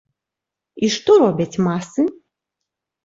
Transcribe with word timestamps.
І 0.87 0.89
што 0.95 1.11
робяць 1.25 1.61
масы? 1.67 2.01